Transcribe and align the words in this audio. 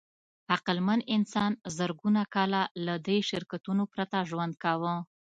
عقلمن 0.55 0.99
انسان 1.15 1.51
زرګونه 1.77 2.21
کاله 2.33 2.61
له 2.85 2.95
دې 3.07 3.17
شرکتونو 3.29 3.83
پرته 3.93 4.17
ژوند 4.29 4.53
کاوه. 4.63 4.95